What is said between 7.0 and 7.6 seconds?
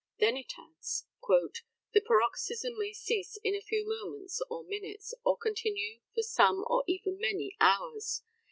many